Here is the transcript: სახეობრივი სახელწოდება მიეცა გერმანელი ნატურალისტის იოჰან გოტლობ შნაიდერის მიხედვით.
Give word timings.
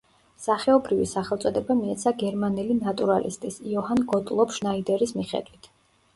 სახეობრივი 0.43 1.03
სახელწოდება 1.11 1.75
მიეცა 1.81 2.13
გერმანელი 2.23 2.79
ნატურალისტის 2.79 3.61
იოჰან 3.75 4.03
გოტლობ 4.15 4.59
შნაიდერის 4.59 5.17
მიხედვით. 5.21 5.73